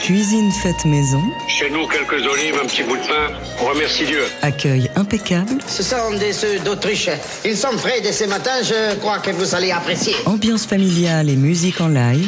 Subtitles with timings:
[0.00, 1.22] Cuisine faite maison.
[1.48, 3.28] Chez nous, quelques olives, un petit bout de pain.
[3.60, 4.24] On remercie Dieu.
[4.40, 5.58] Accueil impeccable.
[5.66, 7.10] Ce sont des œufs d'Autriche.
[7.44, 8.62] Ils sont frais dès ce matin.
[8.62, 10.14] Je crois que vous allez apprécier.
[10.24, 12.26] Ambiance familiale et musique en live.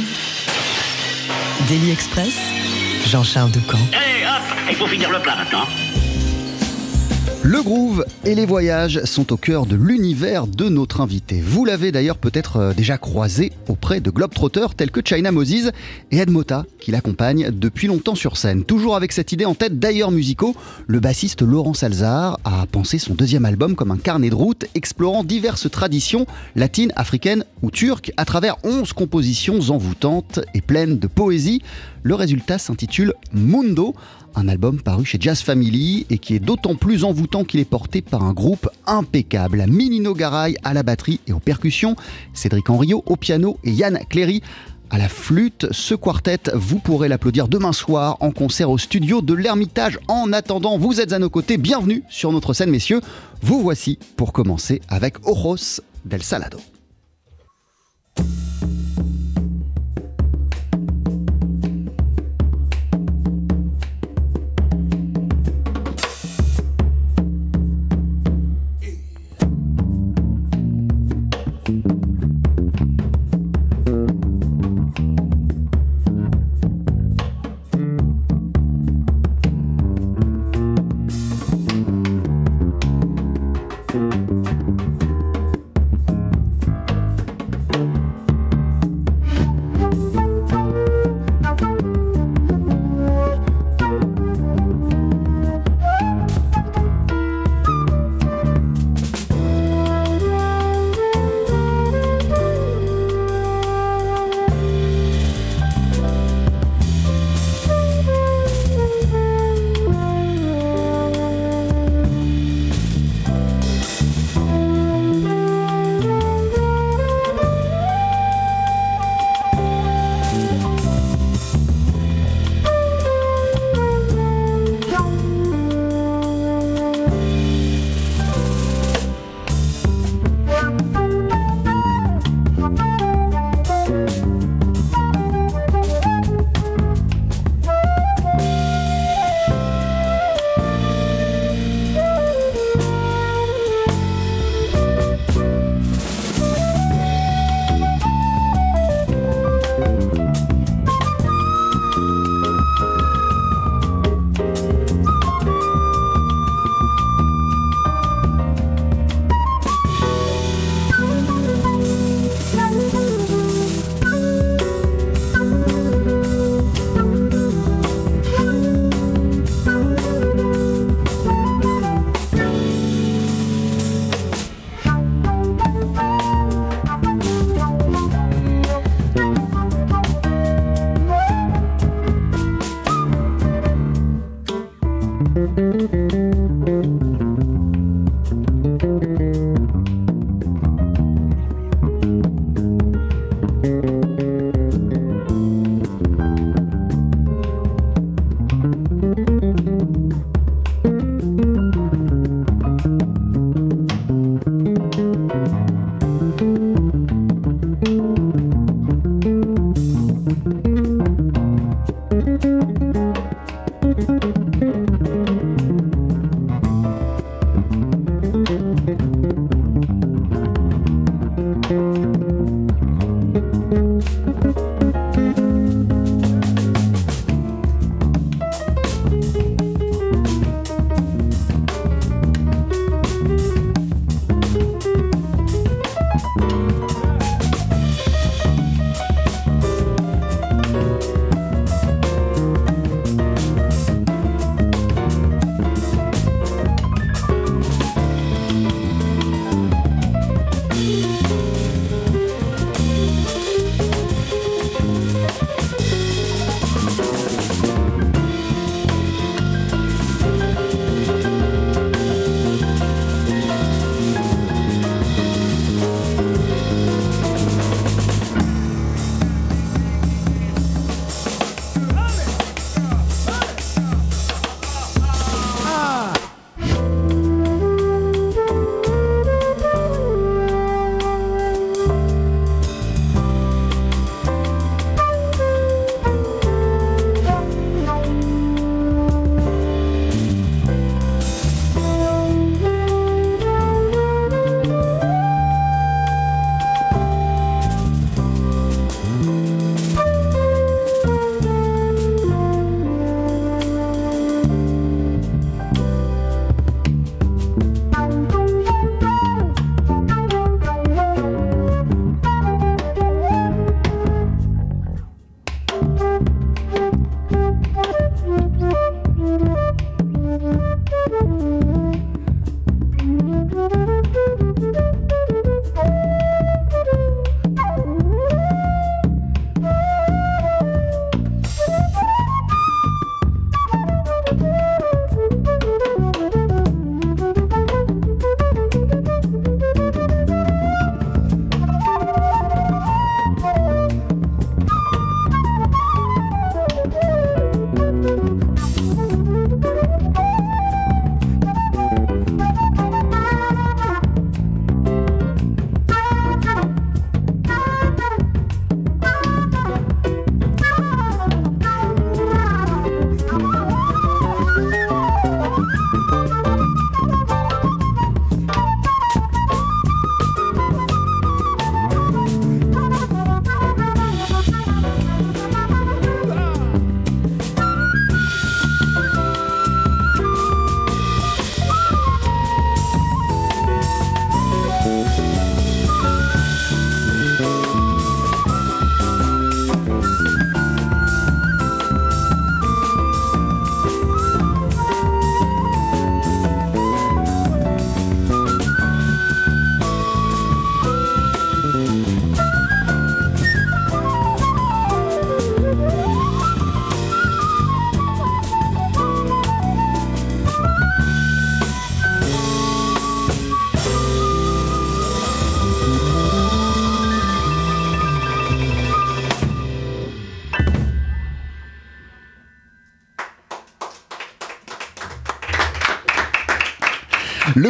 [1.68, 2.34] Daily Express.
[3.06, 3.78] Jean-Charles Ducamp.
[3.95, 5.64] Allez, hop, il faut finir le plat maintenant.
[7.50, 11.40] Le groove et les voyages sont au cœur de l'univers de notre invité.
[11.40, 15.70] Vous l'avez d'ailleurs peut-être euh, déjà croisé auprès de globetrotters tels que China Moses
[16.10, 18.64] et Ed Mota qui l'accompagnent depuis longtemps sur scène.
[18.64, 20.54] Toujours avec cette idée en tête d'ailleurs musicaux,
[20.87, 25.24] le bassiste Laurent Salzar a pensé son deuxième album comme un carnet de route explorant
[25.24, 31.62] diverses traditions latines, africaines ou turques à travers 11 compositions envoûtantes et pleines de poésie.
[32.02, 33.95] Le résultat s'intitule Mundo,
[34.34, 38.02] un album paru chez Jazz Family et qui est d'autant plus envoûtant qu'il est porté
[38.02, 39.65] par un groupe impeccable.
[39.69, 41.97] Minino Garay à la batterie et aux percussions,
[42.34, 44.43] Cédric Henriot au piano et Yann Cléry
[44.91, 45.66] à la flûte.
[45.71, 49.99] Ce quartet, vous pourrez l'applaudir demain soir en concert au studio de l'Ermitage.
[50.09, 51.59] En attendant, vous êtes à nos côtés.
[51.59, 53.01] Bienvenue sur notre scène, messieurs.
[53.43, 56.59] Vous voici pour commencer avec Ojos del Salado.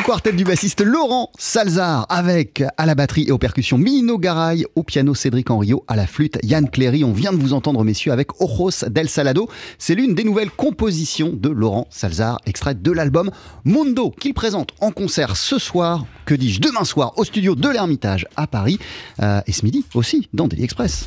[0.08, 4.82] Quartet du bassiste Laurent Salzar avec à la batterie et aux percussions Mino Garay, au
[4.82, 7.04] piano Cédric Henriot, à la flûte Yann Cléry.
[7.04, 9.50] On vient de vous entendre messieurs avec Ojos del Salado.
[9.76, 13.30] C'est l'une des nouvelles compositions de Laurent Salzar, extraite de l'album
[13.66, 18.26] Mondo qu'il présente en concert ce soir, que dis-je, demain soir au studio de l'Ermitage
[18.34, 18.78] à Paris
[19.22, 21.04] euh, et ce midi aussi dans Daily Express.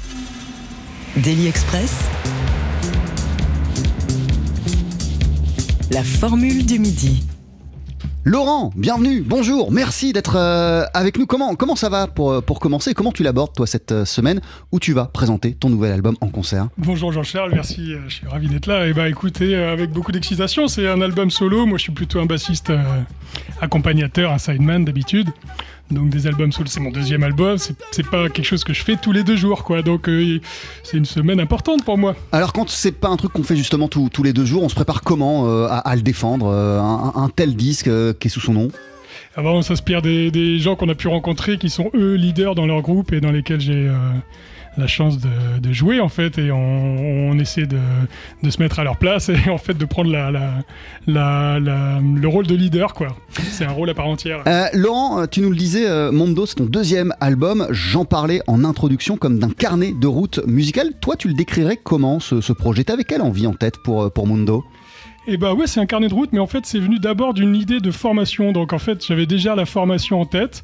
[1.17, 1.91] Daily Express.
[5.89, 7.23] La formule du midi.
[8.23, 11.25] Laurent, bienvenue, bonjour, merci d'être euh, avec nous.
[11.25, 12.93] Comment, comment ça va pour, euh, commencer?
[12.93, 14.41] Comment tu l'abordes, toi, cette euh, semaine?
[14.71, 16.67] Où tu vas présenter ton nouvel album en concert?
[16.77, 18.85] Bonjour Jean-Charles, merci, je suis ravi d'être là.
[18.85, 21.65] Et bah écoutez, avec beaucoup d'excitation, c'est un album solo.
[21.65, 22.71] Moi, je suis plutôt un bassiste
[23.59, 25.31] accompagnateur, un sideman d'habitude.
[25.91, 27.57] Donc des albums solo, c'est mon deuxième album.
[27.91, 29.81] C'est pas quelque chose que je fais tous les deux jours, quoi.
[29.81, 30.09] Donc
[30.83, 32.15] c'est une semaine importante pour moi.
[32.31, 34.69] Alors quand c'est pas un truc qu'on fait justement tous, tous les deux jours, on
[34.69, 37.89] se prépare comment à, le défendre un, un, tel disque
[38.19, 38.69] qui est sous son nom?
[39.35, 42.81] Avant, on s'inspire des, gens qu'on a pu rencontrer qui sont eux leaders dans leur
[42.81, 43.95] groupe et dans lesquels j'ai euh,
[44.77, 47.77] la chance de, jouer en fait et on, essaie de,
[48.49, 50.63] se mettre à leur place et en fait de prendre la,
[51.07, 53.09] le rôle de leader quoi.
[53.31, 54.43] C'est un rôle à part entière.
[54.47, 57.67] Euh, Laurent, tu nous le disais, euh, Mondo c'est ton deuxième album.
[57.71, 60.93] J'en parlais en introduction comme d'un carnet de route musicale.
[61.01, 62.83] Toi, tu le décrirais comment ce, ce projet?
[62.83, 64.63] T'avais quelle envie en tête pour, pour Mondo?
[65.27, 67.55] Et bah ouais, c'est un carnet de route, mais en fait, c'est venu d'abord d'une
[67.55, 68.51] idée de formation.
[68.51, 70.63] Donc en fait, j'avais déjà la formation en tête.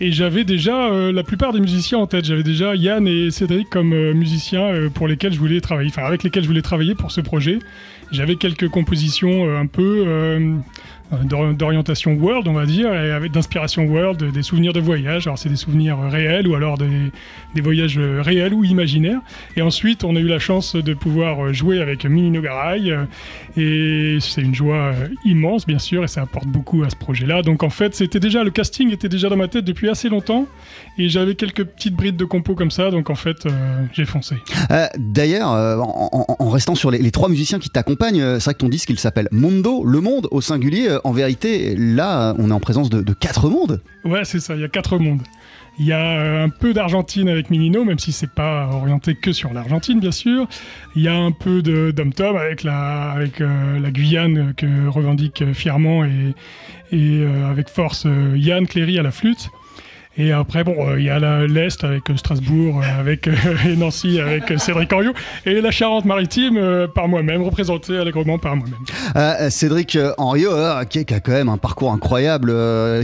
[0.00, 2.24] Et j'avais déjà euh, la plupart des musiciens en tête.
[2.24, 6.04] J'avais déjà Yann et Cédric comme euh, musiciens euh, pour lesquels je voulais travailler, enfin
[6.04, 7.58] avec lesquels je voulais travailler pour ce projet.
[8.12, 10.06] J'avais quelques compositions un peu
[11.24, 15.26] d'orientation world, on va dire, et avec d'inspiration world, des souvenirs de voyage.
[15.26, 17.10] Alors c'est des souvenirs réels ou alors des,
[17.54, 19.20] des, voyages réels ou imaginaires.
[19.56, 23.04] Et ensuite, on a eu la chance de pouvoir jouer avec Mini Nogaray, euh,
[23.56, 27.42] et c'est une joie euh, immense, bien sûr, et ça apporte beaucoup à ce projet-là.
[27.42, 30.46] Donc en fait, c'était déjà le casting était déjà dans ma tête depuis assez longtemps,
[30.98, 33.46] et j'avais quelques petites brides de compos comme ça, donc en fait,
[33.92, 34.36] j'ai foncé.
[34.98, 38.90] D'ailleurs, en, restant sur les, les trois musiciens qui t'accompagnent, c'est vrai que ton disque
[38.90, 43.12] il s'appelle Mondo, le monde au singulier en vérité, là, on est en présence de,
[43.12, 43.80] quatre mondes.
[44.04, 45.22] Ouais, c'est ça, il y a quatre mondes.
[45.80, 49.32] Il y a euh, un peu d'Argentine avec Minino, même si c'est pas orienté que
[49.32, 50.48] sur l'Argentine, bien sûr.
[50.96, 55.44] Il y a un peu de Dom avec la, avec, euh, la Guyane que revendique
[55.52, 56.34] fièrement et,
[56.90, 59.50] et euh, avec force Yann Cléry à la flûte.
[60.20, 63.28] Et après, bon, euh, il y a l'Est avec euh, Strasbourg, euh, avec
[63.66, 65.12] et Nancy, avec Cédric Henriot,
[65.46, 69.50] et la Charente-Maritime par moi-même, représentée allègrement par moi-même.
[69.50, 70.50] Cédric Henriot,
[70.90, 72.52] qui, a quand même un parcours incroyable,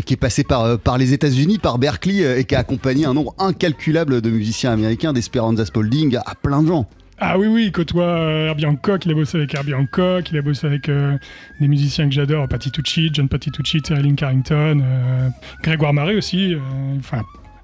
[0.05, 3.35] qui est passé par, par les États-Unis, par Berkeley, et qui a accompagné un nombre
[3.39, 6.89] incalculable de musiciens américains, d'Esperanza Spalding, à plein de gens.
[7.19, 10.37] Ah oui, oui, il côtoie euh, Herbie Hancock, il a bossé avec Herbie Hancock, il
[10.37, 11.17] a bossé avec euh,
[11.61, 15.29] des musiciens que j'adore, Patitucci, John Patitucci, Terry Lynn Carrington, euh,
[15.63, 16.57] Grégoire Marais aussi.
[16.99, 17.23] Enfin,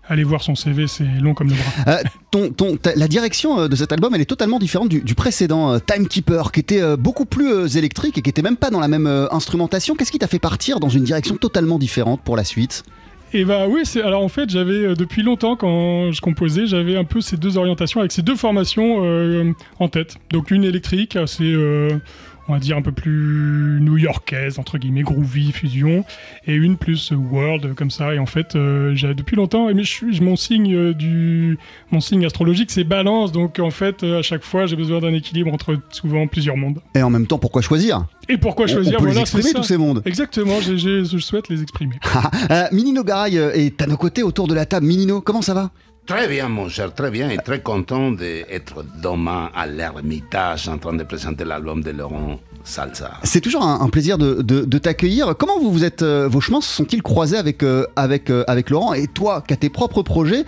[0.08, 2.92] allez voir son CV, c'est long comme le bras.
[2.94, 7.24] la direction de cet album, elle est totalement différente du, précédent, Timekeeper, qui était beaucoup
[7.24, 9.96] plus électrique et qui était même pas dans la même instrumentation.
[9.96, 12.84] Qu'est-ce qui t'a fait partir dans une direction totalement différente pour la suite?
[13.32, 16.96] Et bah oui, c'est alors en fait j'avais euh, depuis longtemps quand je composais, j'avais
[16.96, 20.16] un peu ces deux orientations avec ces deux formations euh, en tête.
[20.30, 21.98] Donc une électrique assez euh,
[22.50, 26.04] on va dire un peu plus new-yorkaise, entre guillemets, groovy, fusion,
[26.48, 28.12] et une plus world, comme ça.
[28.12, 31.58] Et en fait, euh, j'ai depuis longtemps, mais je mon signe euh, du,
[31.92, 35.14] mon signe astrologique, c'est balance, donc en fait, euh, à chaque fois, j'ai besoin d'un
[35.14, 36.80] équilibre entre souvent plusieurs mondes.
[36.96, 38.06] Et en même temps, pourquoi choisir?
[38.28, 40.02] Et pourquoi choisir on peut les exprimer tous ces mondes.
[40.04, 42.00] Exactement, je souhaite les exprimer.
[42.72, 44.86] Minino Garay est à nos côtés autour de la table.
[44.86, 45.70] Minino, comment ça va?
[46.06, 50.94] Très bien, mon cher, très bien, et très content d'être demain à l'Ermitage en train
[50.94, 53.12] de présenter l'album de Laurent Salsa.
[53.22, 55.34] C'est toujours un, plaisir de, t'accueillir.
[55.38, 58.70] Comment vous vous êtes, euh, vos chemins se sont-ils croisés avec, euh, avec, euh, avec
[58.70, 60.44] Laurent Et toi, qui as tes propres projets,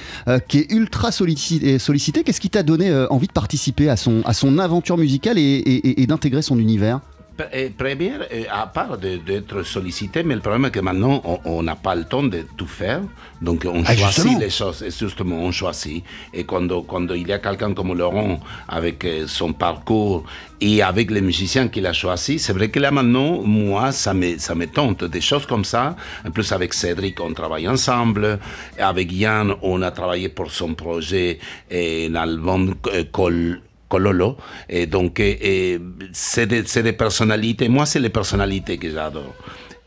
[0.49, 4.33] qui est ultra sollicité, sollicité qu'est-ce qui t'a donné envie de participer à son, à
[4.33, 7.01] son aventure musicale et d'intégrer son univers?
[7.79, 12.05] Première, à part d'être sollicité, mais le problème est que maintenant, on n'a pas le
[12.05, 13.01] temps de tout faire.
[13.41, 14.83] Donc, on ah, choisit les choses.
[14.83, 16.05] Et justement, on choisit.
[16.33, 20.25] Et quand, quand il y a quelqu'un comme Laurent, avec euh, son parcours
[20.61, 24.39] et avec les musiciens qu'il a choisis, c'est vrai que là, maintenant, moi, ça me,
[24.39, 25.05] ça me tente.
[25.05, 25.97] Des choses comme ça.
[26.27, 28.39] En plus, avec Cédric, on travaille ensemble.
[28.79, 31.39] Avec Yann, on a travaillé pour son projet,
[31.71, 33.61] l'album euh, Col
[33.93, 34.39] Cololo.
[34.71, 35.21] Et donc,
[36.13, 37.69] c'est des, des, personnalités.
[37.69, 39.35] Moi, c'est les personnalités que j'adore.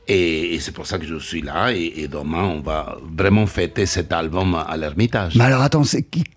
[0.08, 1.72] Et, c'est pour ça que je suis là.
[1.72, 5.36] Et, demain, on va vraiment fêter cet album à l'Ermitage.
[5.36, 5.84] Mais alors attends,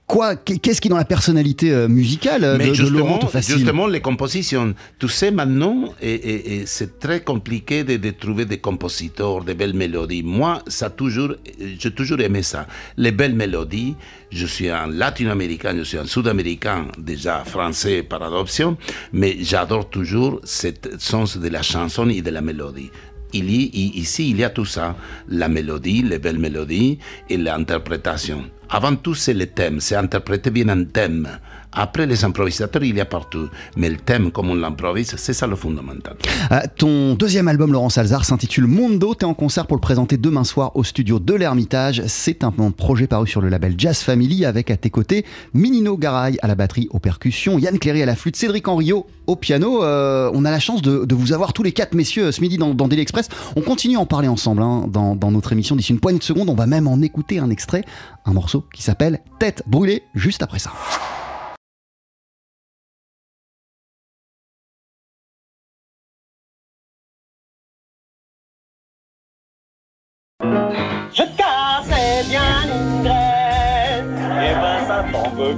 [0.07, 4.75] quoi Qu'est-ce qui dans la personnalité euh, musicale euh, de, justement, de Justement, les compositions.
[4.99, 10.23] Tu sais, maintenant, et, c'est très compliqué de, trouver des compositeurs, des belles mélodies.
[10.23, 11.35] Moi, ça toujours,
[11.79, 12.67] j'ai toujours aimé ça.
[12.97, 13.95] Les belles mélodies.
[14.31, 18.77] Je suis un latino-américain, je suis un sud-américain, déjà français par adoption,
[19.11, 22.91] mais j'adore toujours ce sens de la chanson et de la mélodie
[23.33, 24.97] il y, ici, il y a tout ça,
[25.29, 28.45] la mélodie, les belles mélodies et l'interprétation.
[28.71, 31.29] Avant tout, c'est le thème, c'est interpréter bien un thème.
[31.73, 33.49] Après, les improvisateurs, il y a partout.
[33.77, 36.17] Mais le thème, comme on l'improvise, c'est ça le fondamental.
[36.51, 39.15] Euh, ton deuxième album, Laurent Salzar, s'intitule Mondo.
[39.15, 42.03] Tu es en concert pour le présenter demain soir au studio de l'Ermitage.
[42.07, 46.39] C'est un projet paru sur le label Jazz Family avec à tes côtés Minino Garay
[46.43, 49.85] à la batterie, aux percussions, Yann Cléry à la flûte, Cédric Henriot au piano.
[49.85, 52.75] Euh, on a la chance de, vous avoir tous les quatre messieurs ce midi dans,
[52.75, 53.29] dans Daily Express.
[53.57, 56.25] On continue à en parler ensemble hein, dans, dans notre émission d'ici une poignée de
[56.25, 56.49] secondes.
[56.49, 57.85] On va même en écouter un extrait,
[58.25, 60.73] un morceau qui s'appelle Tête brûlée juste après ça.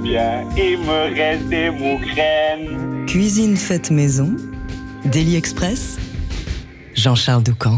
[0.01, 3.05] Bien, il me reste des mougraines.
[3.07, 4.35] Cuisine faite maison,
[5.05, 5.97] Daily Express,
[6.95, 7.77] Jean-Charles Doucan.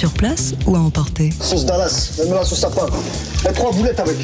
[0.00, 2.86] Sur place ou à emporter Sauce Dallas, même la sauce sapin.
[3.46, 4.16] Et trois boulettes avec.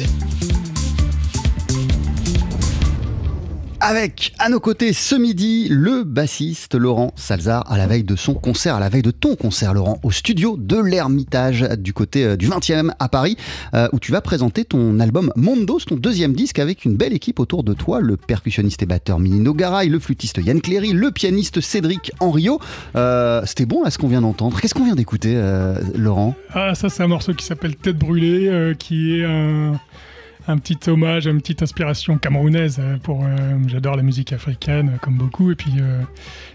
[3.89, 8.33] Avec à nos côtés ce midi le bassiste Laurent Salzar à la veille de son
[8.33, 12.35] concert, à la veille de ton concert Laurent, au studio de l'Ermitage du côté euh,
[12.35, 13.37] du 20e à Paris,
[13.73, 17.39] euh, où tu vas présenter ton album Mondos, ton deuxième disque avec une belle équipe
[17.39, 21.61] autour de toi, le percussionniste et batteur Minino Garay, le flûtiste Yann Cléry, le pianiste
[21.61, 22.59] Cédric Henriot.
[22.97, 24.59] Euh, C'était bon là ce qu'on vient d'entendre.
[24.59, 25.41] Qu'est-ce qu'on vient d'écouter
[25.95, 26.35] Laurent?
[26.53, 29.79] Ah, ça, c'est un morceau qui s'appelle Tête brûlée, qui est un,
[30.47, 32.77] un petit hommage, une petite inspiration camerounaise.
[32.79, 33.27] euh, Pour, euh,
[33.67, 35.71] j'adore la musique africaine, euh, comme beaucoup, et puis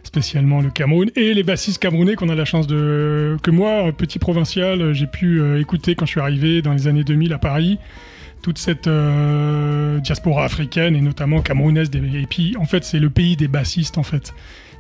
[0.03, 4.19] spécialement le Cameroun et les bassistes camerounais qu'on a la chance de, que moi, petit
[4.19, 7.79] provincial, j'ai pu écouter quand je suis arrivé dans les années 2000 à Paris.
[8.43, 8.89] Toute cette
[10.03, 11.91] diaspora africaine et notamment camerounaise.
[11.95, 14.35] Et puis, en fait, c'est le pays des bassistes, en fait.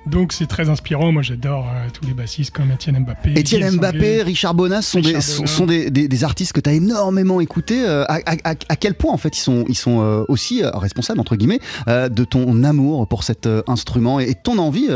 [0.06, 1.12] Donc, c'est très inspirant.
[1.12, 3.34] Moi, j'adore euh, tous les bassistes comme Étienne Mbappé.
[3.38, 4.22] Étienne Mbappé.
[4.22, 5.52] Richard Bonas sont, des, Richard sont, Bonas.
[5.52, 7.84] sont des, des- des artistes que tu as énormément écoutés.
[7.86, 10.62] Euh, à, à- à- à quel point en fait ils sont, ils sont euh, aussi
[10.64, 14.88] responsables entre guillemets de ton amour pour cet instrument et, et ton envie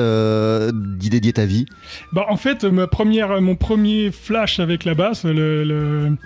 [0.99, 1.67] d'y dédier ta vie?
[2.13, 6.17] Bah, en fait, ma première, mon premier flash avec la basse, le, le,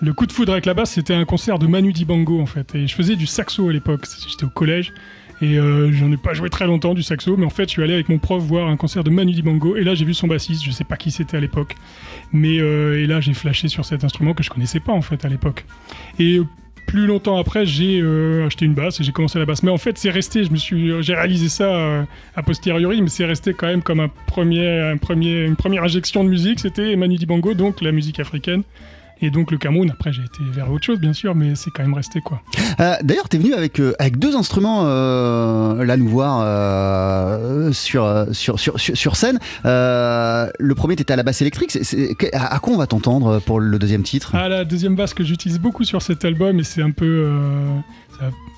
[0.00, 2.74] le coup de foudre avec la basse, c'était un concert de Manu Dibango, en fait.
[2.74, 4.04] Et je faisais du saxo à l'époque.
[4.30, 4.92] J'étais au collège.
[5.42, 7.82] Et euh, j'en ai pas joué très longtemps du saxo, mais en fait, je suis
[7.82, 9.76] allé avec mon prof voir un concert de Manu Dibango.
[9.76, 10.64] Et là, j'ai vu son bassiste.
[10.64, 11.74] Je sais pas qui c'était à l'époque.
[12.32, 15.24] Mais euh, et là, j'ai flashé sur cet instrument que je connaissais pas, en fait,
[15.24, 15.64] à l'époque.
[16.20, 16.44] Et euh,
[16.86, 19.64] plus longtemps après, j'ai euh, acheté une basse et j'ai commencé la basse.
[19.64, 23.82] Mais en fait, c'est resté, j'ai réalisé ça a posteriori, mais c'est resté quand même
[23.82, 26.60] comme un premier, un premier, une première injection de musique.
[26.60, 28.62] C'était Manu Dibango, donc la musique africaine.
[29.24, 31.82] Et donc le Cameroun, après j'ai été vers autre chose bien sûr, mais c'est quand
[31.82, 32.42] même resté quoi.
[32.80, 36.40] Euh, D'ailleurs, tu es venu avec, euh, avec deux instruments euh, là nous voir
[37.72, 39.38] sur, sur, sur, sur, scène.
[39.64, 41.70] Le premier, tu étais à la basse électrique.
[42.18, 44.32] Que- à, à quoi on va t'entendre pour le deuxième titre?
[44.34, 47.28] Ah, la deuxième basse que j'utilise beaucoup sur cet album, et c'est un peu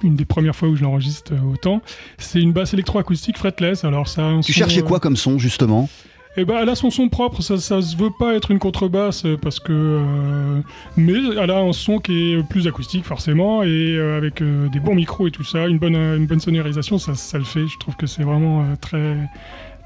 [0.02, 1.80] une des premières fois où je l'enregistre autant,
[2.18, 3.84] c'est une basse électroacoustique fretless.
[3.84, 5.88] Alors ça, Tu son, cherchais quoi comme son justement?
[6.36, 9.24] Eh ben, elle a son son propre, ça, ça se veut pas être une contrebasse
[9.24, 9.72] euh, parce que.
[9.72, 10.60] euh,
[10.96, 14.96] mais elle a un son qui est plus acoustique forcément et euh, avec des bons
[14.96, 17.66] micros et tout ça, une bonne, une bonne sonorisation, ça, ça le fait.
[17.68, 19.16] Je trouve que c'est vraiment très.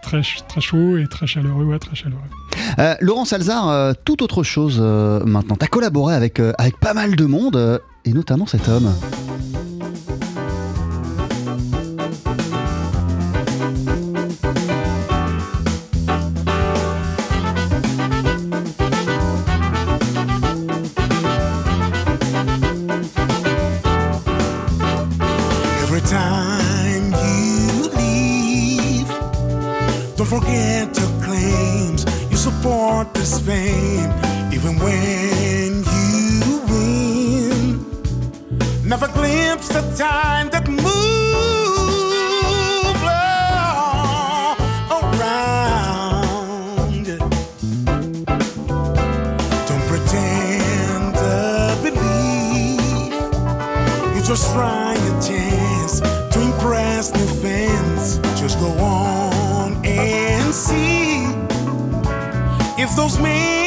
[0.00, 2.22] Très, très chaud et très chaleureux, très chaleureux.
[3.00, 5.56] Laurent Salzar, tout autre chose maintenant.
[5.56, 8.94] Tu as collaboré avec, avec pas mal de monde, et notamment cet homme.
[32.98, 34.10] Support this fame,
[34.52, 37.78] even when you win.
[38.84, 40.88] Never glimpse the time that moves
[43.02, 44.56] around.
[49.68, 53.14] Don't pretend to believe.
[54.16, 54.87] You just try
[62.98, 63.57] those mean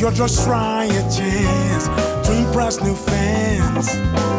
[0.00, 1.86] You're just trying a chance
[2.26, 3.86] to impress new fans.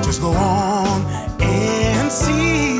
[0.04, 1.06] Just go on
[1.40, 2.80] and see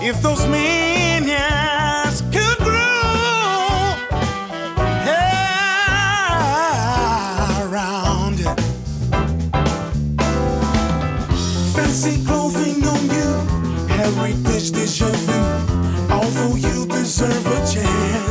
[0.00, 3.96] if those minions could grow
[7.66, 8.38] around.
[8.38, 8.60] It.
[11.74, 16.12] Fancy clothing on you, heritage deja vu.
[16.12, 18.23] Although you deserve a chance.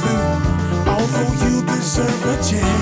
[0.00, 0.16] Vu.
[0.86, 2.77] Although you deserve a chance,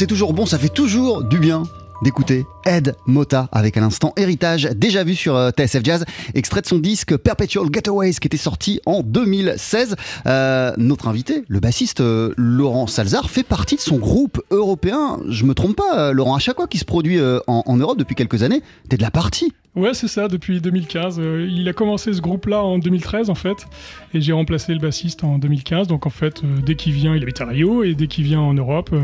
[0.00, 1.64] c'est toujours bon, ça fait toujours du bien
[2.00, 6.66] d'écouter Ed Mota avec à l'instant Héritage, déjà vu sur euh, TSF Jazz, extrait de
[6.66, 9.96] son disque Perpetual Getaways qui était sorti en 2016.
[10.24, 15.18] Euh, notre invité, le bassiste euh, Laurent Salzar, fait partie de son groupe européen.
[15.28, 18.96] Je me trompe pas, Laurent, à qu'il se produit en, Europe depuis quelques années, t'es
[18.96, 19.52] de la partie.
[19.76, 21.20] Ouais, c'est ça, depuis 2015.
[21.20, 23.66] Euh, il a commencé ce groupe-là en 2013, en fait,
[24.14, 25.88] et j'ai remplacé le bassiste en 2015.
[25.88, 28.54] Donc, en fait, dès qu'il vient, il habite à Rio, et dès qu'il vient en
[28.54, 28.94] Europe,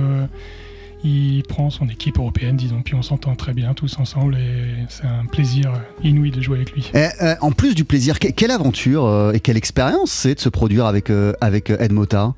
[1.06, 5.04] il prend son équipe européenne, disons, puis on s'entend très bien tous ensemble, et c'est
[5.06, 6.90] un plaisir inouï de jouer avec lui.
[6.94, 10.48] Euh, en plus du plaisir, que- quelle aventure euh, et quelle expérience c'est de se
[10.48, 12.34] produire avec, euh, avec euh, Ed Mota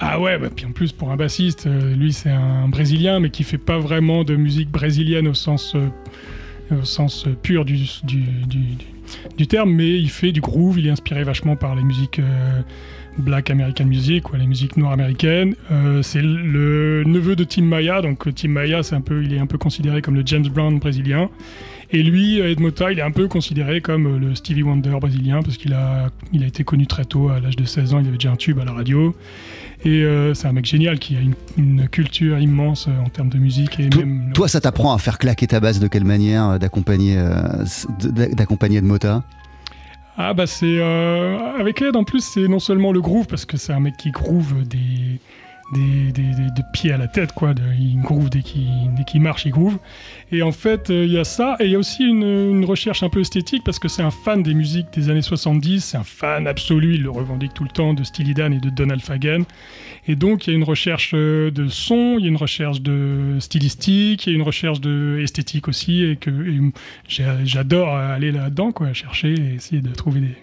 [0.00, 3.44] Ah ouais, bah, puis en plus pour un bassiste, lui c'est un Brésilien, mais qui
[3.44, 5.76] fait pas vraiment de musique brésilienne au sens,
[6.70, 8.86] au sens pur du, du, du- du-
[9.36, 12.60] du terme, mais il fait du groove, il est inspiré vachement par les musiques euh,
[13.18, 15.54] black American music, quoi, les musiques noires américaines.
[15.70, 19.32] Euh, c'est le neveu de Tim Maya, donc euh, Tim Maya c'est un peu, il
[19.34, 21.28] est un peu considéré comme le James Brown brésilien.
[21.94, 25.42] Et lui, Ed Mota, il est un peu considéré comme euh, le Stevie Wonder brésilien
[25.42, 28.06] parce qu'il a, il a été connu très tôt, à l'âge de 16 ans, il
[28.08, 29.14] avait déjà un tube à la radio.
[29.84, 33.28] Et euh, c'est un mec génial qui a une, une culture immense euh, en termes
[33.28, 34.30] de musique et Toi- même.
[34.32, 37.64] Toi, ça t'apprend à faire claquer ta basse de quelle manière euh, d'accompagner euh,
[38.32, 39.22] d'accompagner Ed Mota?
[40.24, 43.56] Ah bah c'est euh, avec Ed en plus c'est non seulement le groove parce que
[43.56, 45.18] c'est un mec qui groove des
[45.72, 49.44] des, des, des- de pied à la tête quoi, de- il groove dès qu'il marche
[49.46, 49.78] il groove.
[50.30, 51.56] Et en fait euh, il y a ça.
[51.60, 54.42] Et il y a aussi une, recherche un peu esthétique parce que c'est un fan
[54.42, 56.94] des musiques des années 70 c'est un fan absolu.
[56.94, 59.44] Il le revendique tout le temps de Steely Dan et de Donald Fagen.
[60.08, 62.80] Et donc il y a une recherche euh, de son il y a une recherche
[62.80, 66.30] de stylistique il y a une recherche de esthétique aussi et que
[67.08, 70.36] j'adore aller là-dedans quoi chercher et essayer de trouver des,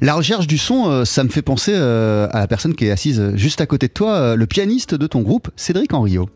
[0.00, 2.90] la recherche du son, euh, ça me fait penser euh, à la personne qui est
[2.90, 6.28] assise euh, juste à côté de toi, le pianiste de ton groupe, Cédric Henriot.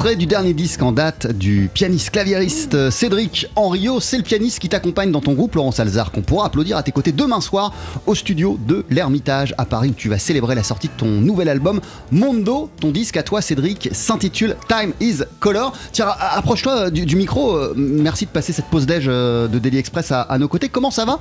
[0.00, 4.00] Extrait du dernier disque en date du pianiste claviériste euh, Cédric Henriot.
[4.00, 6.90] C'est le pianiste qui t'accompagne dans ton groupe, Laurent Salzar, qu'on pourra applaudir à tes
[6.90, 7.74] côtés demain soir
[8.06, 11.50] au studio de l'Ermitage à Paris où tu vas célébrer la sortie de ton nouvel
[11.50, 11.82] album
[12.12, 12.70] Mondo.
[12.80, 15.74] Ton disque à toi, Cédric, s'intitule Time is Color.
[15.92, 17.54] Tiens, approche-toi euh, du, micro.
[17.54, 20.70] Euh, Merci de passer cette pause déj de Daily Express à, nos côtés.
[20.70, 21.18] Comment ça va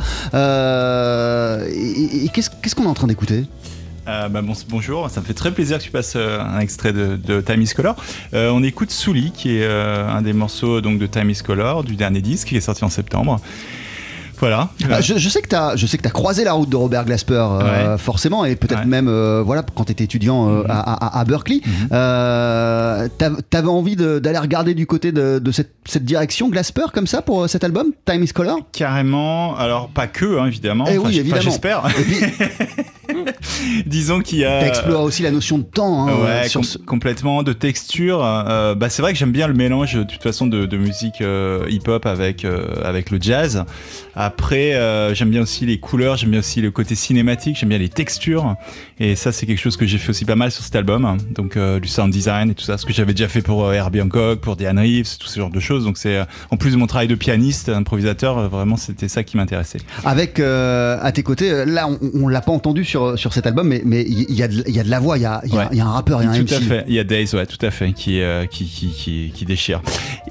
[1.68, 3.44] Et, qu'est-ce qu'on est en train d'écouter?
[4.10, 6.94] Euh, bah, bon- bonjour, ça me fait très plaisir que tu passes euh, un extrait
[6.94, 7.96] de, de Time is Color.
[8.34, 11.96] Euh, on écoute Souli, qui est un des morceaux donc, de Time is Color, du
[11.96, 13.40] dernier disque qui est sorti en septembre.
[14.40, 14.70] Voilà.
[14.90, 17.04] Ah, je, je sais que t'as, je sais que t'as croisé la route de Robert
[17.04, 20.80] Glasper, euh, forcément, et peut-être même, euh, voilà, quand t'étais étudiant euh, à,
[21.18, 26.48] à- à Berkeley, t'av- t'avais envie d'aller regarder du côté de, de cette, cette direction
[26.50, 28.60] Glasper comme ça pour cet album, Time is Color?
[28.72, 30.86] Carrément, alors pas que, hein, évidemment.
[30.88, 31.42] Eh Enfin, oui, évidemment.
[31.42, 31.84] J'espère.
[33.86, 34.62] Disons qu'il y a.
[34.64, 36.08] t'explores aussi la notion de temps.
[36.08, 38.24] hein, ouais, sur com- ce- complètement de texture.
[38.24, 41.22] Euh, bah, c'est vrai que j'aime bien le mélange de toute façon de, de musique
[41.22, 43.64] euh, hip-hop avec euh, avec le jazz.
[44.22, 47.78] Après, euh, j'aime bien aussi les couleurs, j'aime bien aussi le côté cinématique, j'aime bien
[47.78, 48.56] les textures.
[49.00, 51.18] Et ça, c'est quelque chose que j'ai fait aussi pas mal sur cet album.
[51.34, 53.72] Donc euh, du sound design et tout ça, ce que j'avais déjà fait pour euh,
[53.72, 55.86] Herbie Hancock, pour Diane Reeves, tout ce genre de choses.
[55.86, 59.24] Donc c'est euh, en plus de mon travail de pianiste, improvisateur, euh, vraiment c'était ça
[59.24, 59.80] qui m'intéressait.
[60.04, 63.70] Avec euh, à tes côtés, là on, on l'a pas entendu sur, sur cet album,
[63.70, 65.54] mais mais il y, a de- y a de la voix, il y a, il
[65.54, 65.78] y a- Ouais.
[65.78, 66.84] y a un rappeur, il y a un Tout à fait.
[66.90, 68.20] Il y a Days, ouais, tout à fait, qui,
[68.52, 69.82] qui, qui, qui, qui déchire.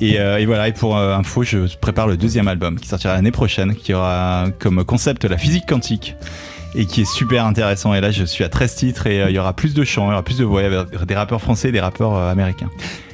[0.03, 3.31] Et, euh, et voilà, et pour info, je prépare le deuxième album qui sortira l'année
[3.31, 6.15] prochaine, qui aura comme concept la physique quantique.
[6.75, 7.95] Et qui est super intéressant.
[7.95, 10.05] Et là, je suis à 13 titres et euh, il y aura plus de chants,
[10.09, 12.15] il y aura plus de voix, il y aura des rappeurs français et des rappeurs
[12.15, 12.69] euh, américains.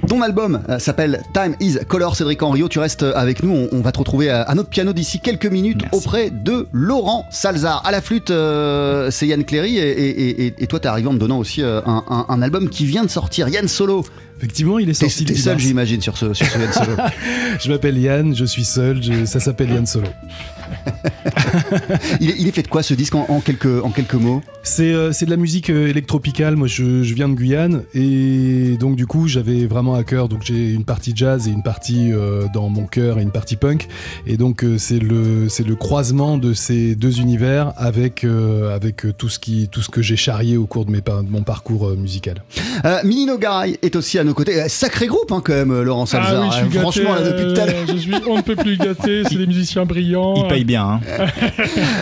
[0.09, 2.69] Ton album euh, s'appelle Time is Color, Cédric Henriot.
[2.69, 3.53] Tu restes avec nous.
[3.55, 7.27] On, on va te retrouver à, à notre piano d'ici quelques minutes auprès de Laurent
[7.31, 7.81] Salzar.
[7.87, 8.33] À la flûte,
[9.11, 9.79] c'est Yann Cléry.
[9.79, 12.69] Et, et- et- et toi, t'es arrivé en me donnant aussi un, un- un album
[12.69, 14.05] qui vient de sortir, Yann Solo.
[14.45, 15.63] Effectivement, il est sorti t'es seul, 10 mars.
[15.69, 16.97] j'imagine, sur ce, sur ce Yann Solo.
[17.61, 20.09] Je m'appelle Yann, je suis seul, je- ça s'appelle Yann Solo.
[22.21, 24.43] il, est, il est fait de quoi ce disque en, en quelques, en quelques mots?
[24.63, 26.57] C'est euh, c'est de la musique euh, électropicale.
[26.57, 30.29] Moi, je, je viens de Guyane et donc du coup, j'avais vraiment à cœur.
[30.29, 33.57] Donc j'ai une partie jazz et une partie euh, dans mon cœur et une partie
[33.57, 33.89] punk.
[34.27, 39.29] Et donc euh, c'est le c'est le croisement de ces deux univers avec avec tout
[39.29, 41.91] ce qui tout ce que j'ai charrié au cours de, mes, par- de mon parcours
[41.97, 42.43] musical.
[43.05, 44.61] Minino Garay est aussi à nos côtés.
[44.63, 46.33] Euh, Sacré groupe, hein, quand même, euh, Laurent Salzar.
[46.35, 47.75] Ah oui, je suis Euh, gâté, Franchement, là, depuis tout à l'heure.
[47.89, 50.35] euh, je suis, on ne peut plus gâté, c'est des musiciens brillants.
[50.37, 50.85] Il paye bien.
[50.85, 51.01] Hein.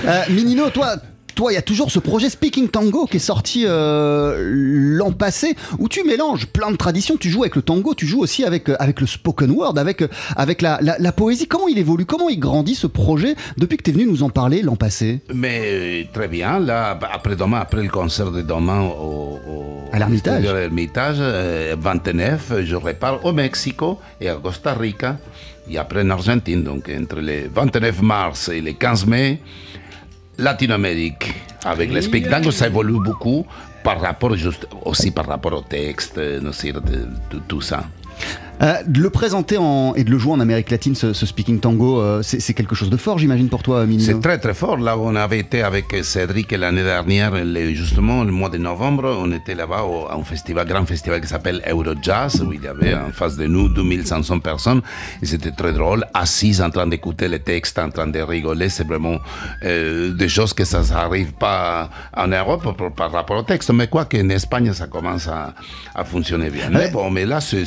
[0.06, 0.96] Euh, Minino, toi.
[1.34, 4.36] Toi, il y a toujours ce projet Speaking Tango qui est sorti euh,
[4.98, 7.16] l'an passé, où tu mélanges plein de traditions.
[7.16, 10.02] Tu joues avec le tango, tu joues aussi avec, euh, avec le spoken word, avec,
[10.02, 11.46] euh, avec la, la- la poésie.
[11.46, 12.04] Comment il évolue?
[12.04, 15.20] Comment il grandit ce projet depuis que tu es venu nous en parler l'an passé?
[15.34, 21.16] Mais très bien, là, après demain, après le concert de demain au, au- À l'Ermitage.
[21.20, 25.16] euh, 29, je repars au Mexico et à Costa Rica,
[25.70, 29.40] et après en Argentine, donc entre le 29 mars et le 15 mai,
[30.42, 31.34] Latino-Amérique.
[31.64, 33.46] Avec le speak tango, ça évolue beaucoup
[33.84, 37.84] par rapport juste, aussi par rapport au texte, euh, sé, de- de- tout ça.
[38.62, 41.58] Euh, de le présenter en- et de le jouer en Amérique latine, ce, ce Speaking
[41.58, 44.76] Tango, euh, c'est quelque chose de fort, j'imagine, pour toi, Minino C'est très très fort.
[44.76, 47.32] Là, on avait été avec Cédric l'année dernière,
[47.74, 51.26] justement le mois de novembre, on était là-bas au- à un festival, grand festival qui
[51.26, 54.80] s'appelle Eurojazz, où il y avait en face de nous 2500 personnes.
[55.20, 58.68] Et c'était très drôle, assis en train d'écouter les textes, en train de rigoler.
[58.68, 59.18] C'est vraiment
[59.64, 63.70] euh, des choses que ça n'arrive pas en Europe par, par rapport au texte.
[63.72, 65.52] Mais quoi qu'en Espagne, ça commence à,
[65.96, 66.70] à fonctionner bien.
[66.70, 67.64] Mais bon, mais là, c'est-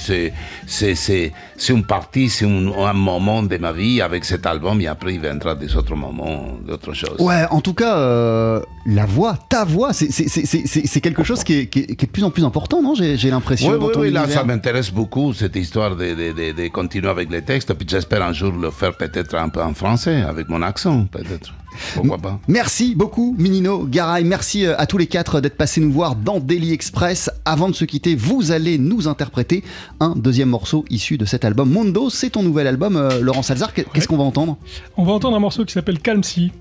[0.94, 1.32] c'est
[1.70, 4.80] une partie, c'est un, un moment de ma vie avec cet album.
[4.82, 7.20] Et après, il viendra des autres moments, d'autres choses.
[7.20, 11.80] Ouais, en tout cas, euh, la voix, ta voix, c'est- quelque chose qui est, qui
[11.80, 12.94] est- qui est de plus en plus important, non?
[12.96, 13.72] J'ai l'impression.
[13.72, 17.32] Oui, oui, oui, là, ça m'intéresse beaucoup, cette histoire de, de- de- de continuer avec
[17.32, 17.74] les textes.
[17.74, 21.54] Puis j'espère un jour le faire peut-être un peu en français, avec mon accent, peut-être.
[21.96, 22.40] Pourquoi pas?
[22.48, 24.24] Merci beaucoup, Minino, Garay.
[24.24, 27.30] Merci euh, à tous les quatre d'être passés nous voir dans Daily Express.
[27.46, 29.64] Avant de se quitter, vous allez nous interpréter
[30.00, 31.70] un deuxième morceau issu de cet album.
[31.72, 33.74] Mondo, c'est ton nouvel album, euh, Laurent Salzar.
[33.74, 34.58] Qu'est- Qu'est-ce qu'on va entendre?
[34.98, 36.52] On va entendre un morceau qui s'appelle Calm Sea,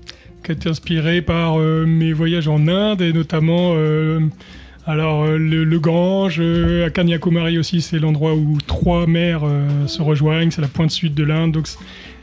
[0.43, 4.19] qui a été inspiré par euh, mes voyages en Inde et notamment euh,
[4.87, 10.03] alors le, le Gange, euh, à Kanyakumari aussi, c'est l'endroit où trois mers euh, se
[10.03, 11.53] rejoignent, c'est la pointe sud de l'Inde.
[11.53, 11.67] Donc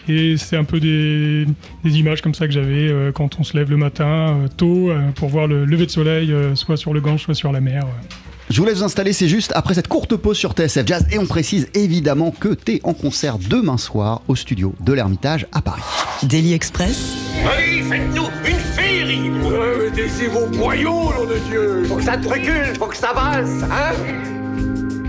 [0.09, 1.46] et c'est un peu des,
[1.84, 4.90] des images comme ça que j'avais euh, quand on se lève le matin euh, tôt
[4.90, 7.61] euh, pour voir le lever de soleil, euh, soit sur le Gange, soit sur la
[7.61, 7.84] mer.
[7.84, 8.14] euh.
[8.50, 11.07] Je vous laisse vous installer, c'est juste après cette courte pause sur TSF Jazz.
[11.11, 15.62] Et on précise évidemment que t'es en concert demain soir au studio de l'Ermitage à
[15.62, 15.80] Paris.
[16.24, 17.14] Daily Express,
[17.50, 22.74] Allez, faites-nous une féerie Mettez vos boyaux, nom de Dieu Faut que ça te recule,
[22.78, 23.94] faut que ça avance, hein?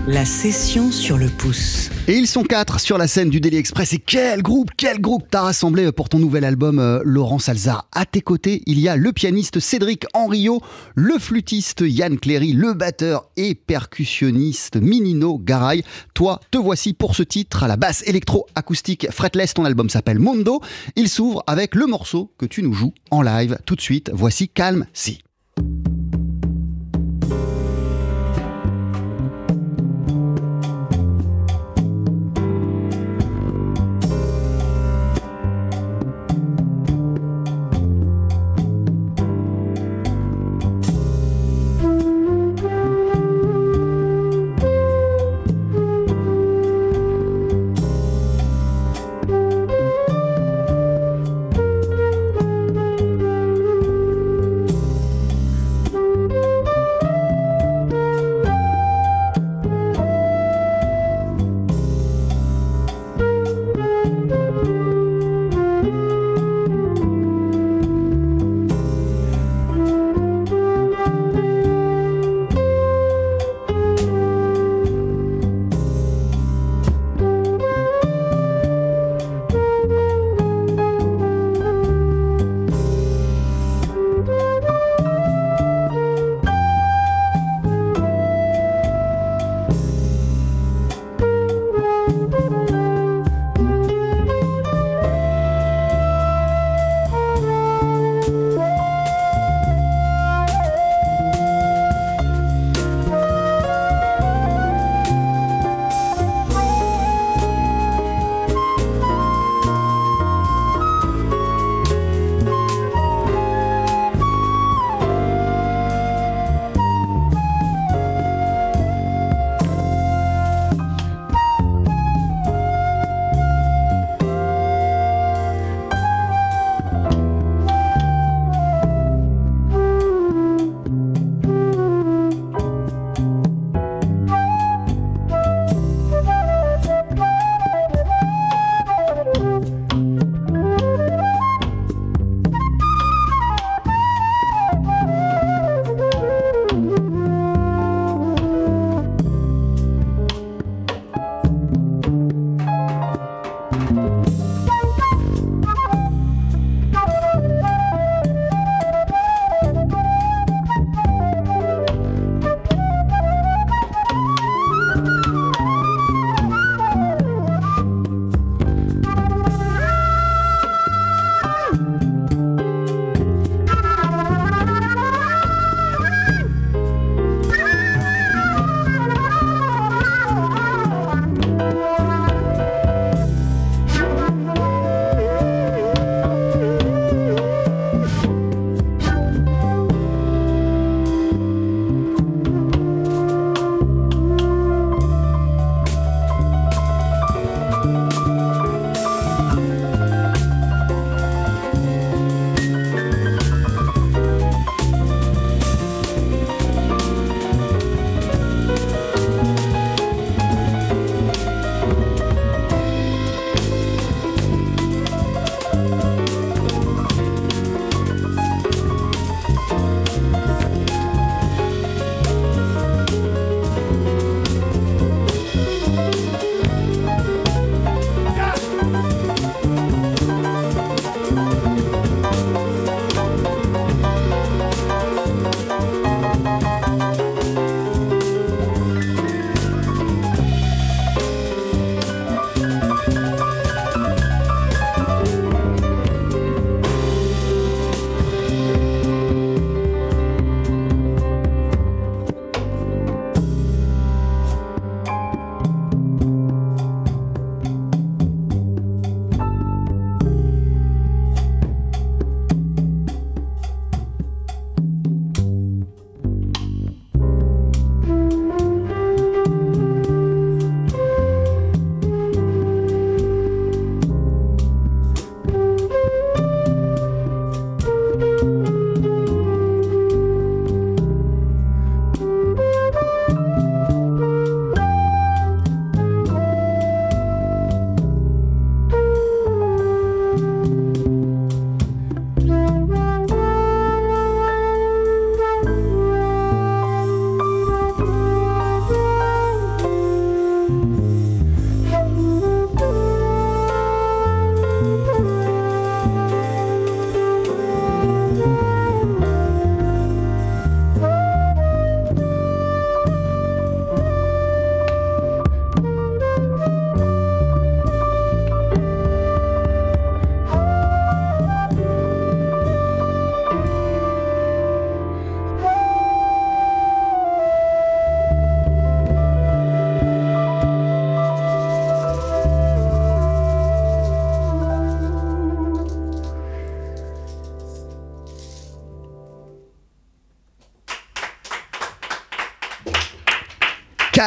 [0.06, 1.88] La session sur le pouce.
[2.08, 3.94] Et ils sont quatre sur la scène du Daily Express.
[3.94, 7.88] Et quel groupe, quel groupe t'as rassemblé pour ton nouvel album, euh, Laurent Salzar.
[7.90, 10.60] À tes côtés, il y a le pianiste Cédric Henriot,
[10.94, 15.82] le flûtiste Yann Cléry, le batteur et percussionniste Minino Garay.
[16.12, 19.54] Toi, te voici pour ce titre à la basse électro-acoustique fretless.
[19.54, 20.60] Ton album s'appelle Mondo.
[20.96, 23.56] Il s'ouvre avec le morceau que tu nous joues en live.
[23.64, 25.24] Tout de suite, voici Calme Si.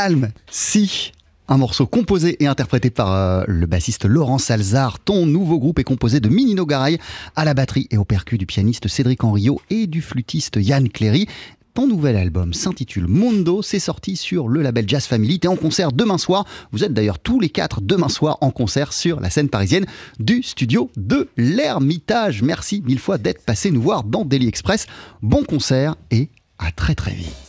[0.08, 1.12] Calme, si.
[1.50, 5.00] Un morceau composé et interprété par euh, le bassiste Laurent Salzar.
[5.00, 6.98] Ton nouveau groupe est composé de Minino Garay
[7.36, 11.28] à la batterie et au percu du pianiste Cédric Henriot et du flûtiste Yann Cléry.
[11.74, 15.42] Ton nouvel album s'intitule Mondo, c'est sorti sur le label Jazz Family.
[15.42, 16.46] T'es en concert demain soir.
[16.72, 19.88] Vous êtes d'ailleurs tous les quatre demain soir en concert sur la scène parisienne
[20.20, 22.44] du studio de l'Ermitage.
[22.44, 24.88] Merci mille fois d'être passé nous voir dans Daily Express.
[25.22, 26.30] Bon concert et
[26.60, 27.47] à très très vite.